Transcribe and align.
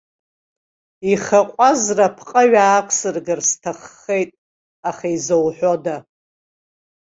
Ихы 1.11 1.39
аҟәазра 1.43 2.05
апҟаҩ 2.09 2.53
аақәсыргар 2.63 3.39
сҭаххеит, 3.49 4.29
аха 4.89 5.07
изауҳәода! 5.15 5.95